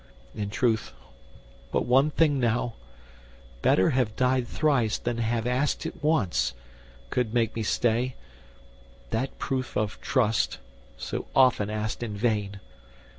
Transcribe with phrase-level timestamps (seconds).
[0.33, 0.93] In truth,
[1.71, 8.15] but one thing now—better have died Thrice than have asked it once—could make me stay—
[9.11, 12.59] That proof of trust—so often asked in vain!